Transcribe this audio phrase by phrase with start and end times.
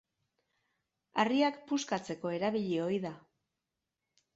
[1.25, 3.17] Harriak puskatzeko erabili ohi da.